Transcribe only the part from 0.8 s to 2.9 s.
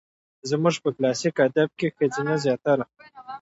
په کلاسيک ادب کې ښځه زياتره